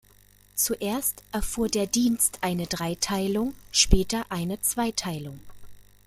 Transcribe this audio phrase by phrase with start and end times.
[0.55, 5.39] Zuerst erfuhr der Dienst eine Dreiteilung, später eine Zweiteilung.